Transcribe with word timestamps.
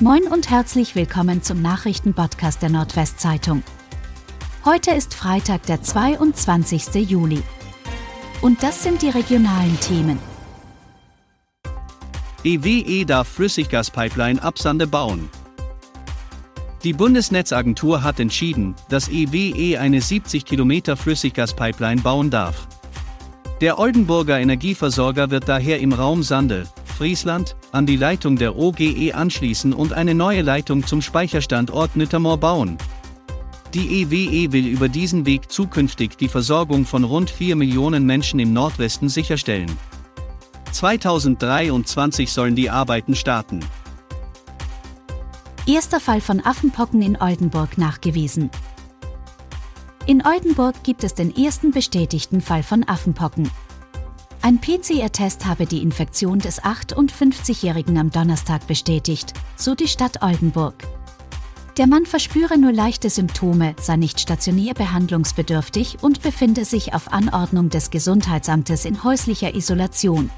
Moin 0.00 0.24
und 0.24 0.50
herzlich 0.50 0.96
willkommen 0.96 1.40
zum 1.44 1.62
Nachrichtenpodcast 1.62 2.60
der 2.60 2.68
Nordwestzeitung. 2.68 3.62
Heute 4.64 4.90
ist 4.90 5.14
Freitag, 5.14 5.66
der 5.66 5.82
22. 5.82 7.08
Juli. 7.08 7.40
Und 8.42 8.64
das 8.64 8.82
sind 8.82 9.02
die 9.02 9.10
regionalen 9.10 9.78
Themen. 9.78 10.18
EWE 12.42 13.06
darf 13.06 13.28
Flüssiggaspipeline 13.28 14.42
ab 14.42 14.58
Sande 14.58 14.88
bauen. 14.88 15.30
Die 16.82 16.92
Bundesnetzagentur 16.92 18.02
hat 18.02 18.18
entschieden, 18.18 18.74
dass 18.88 19.08
EWE 19.08 19.78
eine 19.78 20.00
70 20.00 20.44
Kilometer 20.44 20.96
Flüssiggaspipeline 20.96 22.00
bauen 22.00 22.30
darf. 22.30 22.66
Der 23.60 23.78
Oldenburger 23.78 24.40
Energieversorger 24.40 25.30
wird 25.30 25.48
daher 25.48 25.78
im 25.78 25.92
Raum 25.92 26.24
Sande, 26.24 26.66
Friesland, 26.94 27.56
an 27.72 27.86
die 27.86 27.96
Leitung 27.96 28.36
der 28.36 28.56
OGE 28.56 29.12
anschließen 29.14 29.72
und 29.72 29.92
eine 29.92 30.14
neue 30.14 30.42
Leitung 30.42 30.86
zum 30.86 31.02
Speicherstandort 31.02 31.96
Nittermoor 31.96 32.38
bauen. 32.38 32.78
Die 33.74 34.02
EWE 34.02 34.52
will 34.52 34.68
über 34.68 34.88
diesen 34.88 35.26
Weg 35.26 35.50
zukünftig 35.50 36.16
die 36.16 36.28
Versorgung 36.28 36.86
von 36.86 37.02
rund 37.02 37.28
4 37.28 37.56
Millionen 37.56 38.06
Menschen 38.06 38.38
im 38.38 38.52
Nordwesten 38.52 39.08
sicherstellen. 39.08 39.70
2023 40.70 42.32
sollen 42.32 42.54
die 42.54 42.70
Arbeiten 42.70 43.16
starten. 43.16 43.60
Erster 45.66 45.98
Fall 45.98 46.20
von 46.20 46.44
Affenpocken 46.44 47.02
in 47.02 47.20
Oldenburg 47.20 47.78
nachgewiesen. 47.78 48.50
In 50.06 50.24
Oldenburg 50.24 50.84
gibt 50.84 51.02
es 51.02 51.14
den 51.14 51.34
ersten 51.34 51.70
bestätigten 51.70 52.40
Fall 52.40 52.62
von 52.62 52.84
Affenpocken. 52.86 53.50
Ein 54.44 54.60
PCR-Test 54.60 55.46
habe 55.46 55.64
die 55.64 55.82
Infektion 55.82 56.38
des 56.38 56.62
58-Jährigen 56.62 57.96
am 57.96 58.10
Donnerstag 58.10 58.66
bestätigt, 58.66 59.32
so 59.56 59.74
die 59.74 59.88
Stadt 59.88 60.22
Oldenburg. 60.22 60.74
Der 61.78 61.86
Mann 61.86 62.04
verspüre 62.04 62.58
nur 62.58 62.70
leichte 62.70 63.08
Symptome, 63.08 63.74
sei 63.80 63.96
nicht 63.96 64.20
stationär 64.20 64.74
behandlungsbedürftig 64.74 66.02
und 66.02 66.20
befinde 66.20 66.66
sich 66.66 66.92
auf 66.92 67.10
Anordnung 67.10 67.70
des 67.70 67.88
Gesundheitsamtes 67.88 68.84
in 68.84 69.02
häuslicher 69.02 69.54
Isolation. 69.54 70.28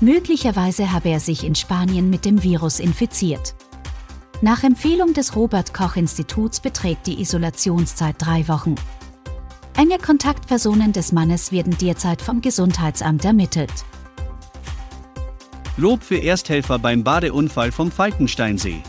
Möglicherweise 0.00 0.90
habe 0.90 1.10
er 1.10 1.20
sich 1.20 1.44
in 1.44 1.54
Spanien 1.54 2.08
mit 2.08 2.24
dem 2.24 2.42
Virus 2.42 2.80
infiziert. 2.80 3.54
Nach 4.40 4.64
Empfehlung 4.64 5.12
des 5.12 5.36
Robert 5.36 5.74
Koch 5.74 5.96
Instituts 5.96 6.60
beträgt 6.60 7.06
die 7.06 7.20
Isolationszeit 7.20 8.16
drei 8.16 8.48
Wochen. 8.48 8.76
Enge 9.80 9.96
Kontaktpersonen 9.96 10.92
des 10.92 11.10
Mannes 11.10 11.52
werden 11.52 11.74
derzeit 11.78 12.20
vom 12.20 12.42
Gesundheitsamt 12.42 13.24
ermittelt. 13.24 13.72
Lob 15.78 16.02
für 16.02 16.18
Ersthelfer 16.18 16.78
beim 16.78 17.02
Badeunfall 17.02 17.72
vom 17.72 17.90
Falkensteinsee. 17.90 18.82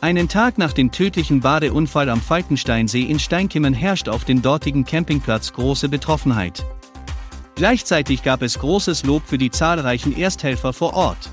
Einen 0.00 0.28
Tag 0.28 0.58
nach 0.58 0.72
dem 0.72 0.92
tödlichen 0.92 1.40
Badeunfall 1.40 2.08
am 2.08 2.20
Falkensteinsee 2.20 3.02
in 3.02 3.18
Steinkimmen 3.18 3.74
herrscht 3.74 4.08
auf 4.08 4.24
dem 4.24 4.42
dortigen 4.42 4.84
Campingplatz 4.84 5.52
große 5.52 5.88
Betroffenheit. 5.88 6.64
Gleichzeitig 7.56 8.22
gab 8.22 8.42
es 8.42 8.60
großes 8.60 9.02
Lob 9.02 9.24
für 9.26 9.38
die 9.38 9.50
zahlreichen 9.50 10.16
Ersthelfer 10.16 10.72
vor 10.72 10.94
Ort. 10.94 11.30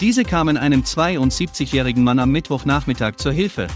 Diese 0.00 0.22
kamen 0.22 0.56
einem 0.56 0.82
72-jährigen 0.82 2.04
Mann 2.04 2.20
am 2.20 2.30
Mittwochnachmittag 2.30 3.16
zur 3.16 3.32
Hilfe. 3.32 3.66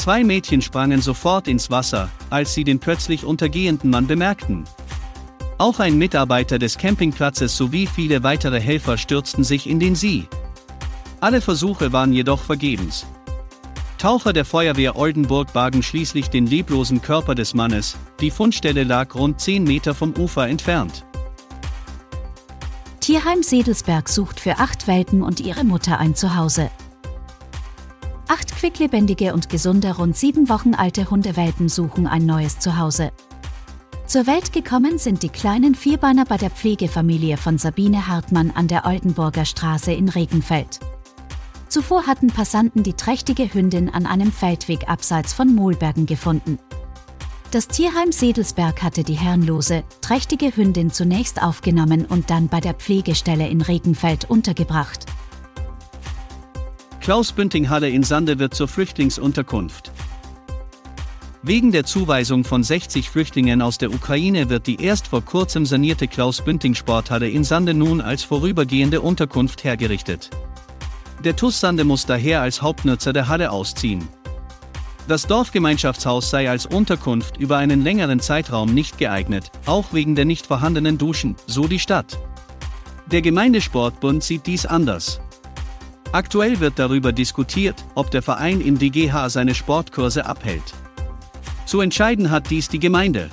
Zwei 0.00 0.24
Mädchen 0.24 0.62
sprangen 0.62 1.02
sofort 1.02 1.46
ins 1.46 1.70
Wasser, 1.70 2.08
als 2.30 2.54
sie 2.54 2.64
den 2.64 2.78
plötzlich 2.78 3.22
untergehenden 3.22 3.90
Mann 3.90 4.06
bemerkten. 4.06 4.64
Auch 5.58 5.78
ein 5.78 5.98
Mitarbeiter 5.98 6.58
des 6.58 6.78
Campingplatzes 6.78 7.54
sowie 7.54 7.86
viele 7.86 8.22
weitere 8.22 8.58
Helfer 8.58 8.96
stürzten 8.96 9.44
sich 9.44 9.68
in 9.68 9.78
den 9.78 9.94
See. 9.94 10.26
Alle 11.20 11.42
Versuche 11.42 11.92
waren 11.92 12.14
jedoch 12.14 12.40
vergebens. 12.40 13.04
Taucher 13.98 14.32
der 14.32 14.46
Feuerwehr 14.46 14.96
Oldenburg 14.96 15.52
bargen 15.52 15.82
schließlich 15.82 16.30
den 16.30 16.46
leblosen 16.46 17.02
Körper 17.02 17.34
des 17.34 17.52
Mannes, 17.52 17.98
die 18.20 18.30
Fundstelle 18.30 18.84
lag 18.84 19.14
rund 19.14 19.38
10 19.38 19.64
Meter 19.64 19.94
vom 19.94 20.14
Ufer 20.16 20.48
entfernt. 20.48 21.04
Tierheim 23.00 23.42
Sedelsberg 23.42 24.08
sucht 24.08 24.40
für 24.40 24.56
acht 24.56 24.86
Welpen 24.86 25.20
und 25.20 25.40
ihre 25.40 25.64
Mutter 25.64 25.98
ein 25.98 26.14
Zuhause. 26.14 26.70
Acht 28.30 28.54
quicklebendige 28.54 29.34
und 29.34 29.48
gesunde, 29.48 29.96
rund 29.96 30.16
sieben 30.16 30.48
Wochen 30.48 30.76
alte 30.76 31.10
Hundewelpen 31.10 31.68
suchen 31.68 32.06
ein 32.06 32.26
neues 32.26 32.60
Zuhause. 32.60 33.10
Zur 34.06 34.28
Welt 34.28 34.52
gekommen 34.52 34.98
sind 34.98 35.24
die 35.24 35.30
kleinen 35.30 35.74
Vierbeiner 35.74 36.24
bei 36.24 36.36
der 36.36 36.50
Pflegefamilie 36.50 37.36
von 37.36 37.58
Sabine 37.58 38.06
Hartmann 38.06 38.52
an 38.52 38.68
der 38.68 38.86
Oldenburger 38.86 39.44
Straße 39.44 39.90
in 39.90 40.08
Regenfeld. 40.08 40.78
Zuvor 41.66 42.06
hatten 42.06 42.28
Passanten 42.28 42.84
die 42.84 42.92
trächtige 42.92 43.52
Hündin 43.52 43.90
an 43.90 44.06
einem 44.06 44.30
Feldweg 44.30 44.88
abseits 44.88 45.32
von 45.32 45.52
Mohlbergen 45.52 46.06
gefunden. 46.06 46.60
Das 47.50 47.66
Tierheim 47.66 48.12
Sedelsberg 48.12 48.80
hatte 48.84 49.02
die 49.02 49.18
herrenlose, 49.18 49.82
trächtige 50.02 50.54
Hündin 50.54 50.92
zunächst 50.92 51.42
aufgenommen 51.42 52.06
und 52.06 52.30
dann 52.30 52.46
bei 52.46 52.60
der 52.60 52.74
Pflegestelle 52.74 53.48
in 53.48 53.60
Regenfeld 53.60 54.30
untergebracht. 54.30 55.06
Klaus 57.10 57.32
Bündinghalle 57.32 57.90
in 57.90 58.04
Sande 58.04 58.38
wird 58.38 58.54
zur 58.54 58.68
Flüchtlingsunterkunft. 58.68 59.90
Wegen 61.42 61.72
der 61.72 61.82
Zuweisung 61.82 62.44
von 62.44 62.62
60 62.62 63.10
Flüchtlingen 63.10 63.62
aus 63.62 63.78
der 63.78 63.90
Ukraine 63.90 64.48
wird 64.48 64.68
die 64.68 64.80
erst 64.80 65.08
vor 65.08 65.24
kurzem 65.24 65.66
sanierte 65.66 66.06
Klaus 66.06 66.40
Bünding 66.40 66.76
Sporthalle 66.76 67.28
in 67.28 67.42
Sande 67.42 67.74
nun 67.74 68.00
als 68.00 68.22
vorübergehende 68.22 69.00
Unterkunft 69.00 69.64
hergerichtet. 69.64 70.30
Der 71.24 71.34
TUS 71.34 71.58
Sande 71.58 71.82
muss 71.82 72.06
daher 72.06 72.42
als 72.42 72.62
Hauptnutzer 72.62 73.12
der 73.12 73.26
Halle 73.26 73.50
ausziehen. 73.50 74.06
Das 75.08 75.26
Dorfgemeinschaftshaus 75.26 76.30
sei 76.30 76.48
als 76.48 76.64
Unterkunft 76.66 77.38
über 77.38 77.56
einen 77.56 77.82
längeren 77.82 78.20
Zeitraum 78.20 78.72
nicht 78.72 78.98
geeignet, 78.98 79.50
auch 79.66 79.92
wegen 79.92 80.14
der 80.14 80.26
nicht 80.26 80.46
vorhandenen 80.46 80.96
Duschen, 80.96 81.34
so 81.48 81.66
die 81.66 81.80
Stadt. 81.80 82.20
Der 83.06 83.20
Gemeindesportbund 83.20 84.22
sieht 84.22 84.46
dies 84.46 84.64
anders. 84.64 85.20
Aktuell 86.12 86.58
wird 86.58 86.76
darüber 86.76 87.12
diskutiert, 87.12 87.84
ob 87.94 88.10
der 88.10 88.20
Verein 88.20 88.60
im 88.60 88.78
DGH 88.78 89.28
seine 89.28 89.54
Sportkurse 89.54 90.26
abhält. 90.26 90.74
Zu 91.66 91.80
entscheiden 91.80 92.32
hat 92.32 92.50
dies 92.50 92.68
die 92.68 92.80
Gemeinde. 92.80 93.30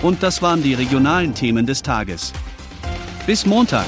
Und 0.00 0.22
das 0.22 0.40
waren 0.40 0.62
die 0.62 0.72
regionalen 0.72 1.34
Themen 1.34 1.66
des 1.66 1.82
Tages. 1.82 2.32
Bis 3.26 3.44
Montag. 3.44 3.86